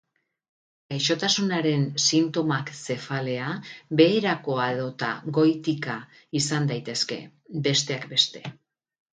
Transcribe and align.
Gaixotasunaren 0.93 1.83
sintomak 2.03 2.71
zefalea, 2.79 3.51
beherakoa 4.01 4.65
edota 4.79 5.11
goitika 5.39 5.99
izan 6.43 6.69
daitezke, 6.73 7.23
besteak 7.69 8.11
beste. 8.17 8.45